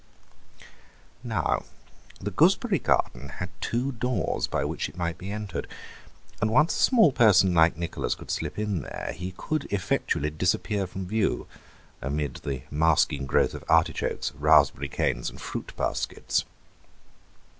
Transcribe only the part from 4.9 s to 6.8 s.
might be entered, and once a